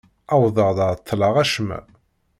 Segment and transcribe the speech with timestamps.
[0.39, 1.79] Wwḍeɣ-d εeṭṭleɣ acemma.